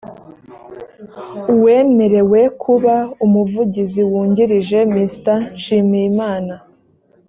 [1.53, 6.53] uwemerewe kuba umuvugizi wungirije mr nshimiyimana